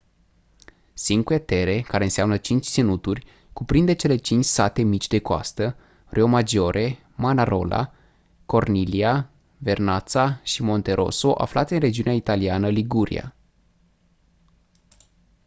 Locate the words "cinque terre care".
0.93-2.03